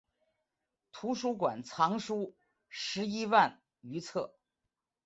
[0.91, 2.33] 图书馆藏书
[2.69, 4.33] 十一万余册。